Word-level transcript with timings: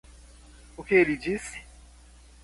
O 0.75 0.83
que 0.83 0.95
ele 0.95 1.15
disse? 1.15 1.61